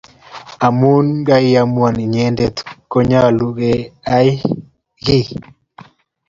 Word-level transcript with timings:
amun 0.67 1.05
kaiamuan 1.27 1.95
inyendet 2.05 2.55
ko 2.91 2.97
nyalun 3.09 3.53
ke 3.59 3.71
ai 4.17 4.29
gii 5.03 5.27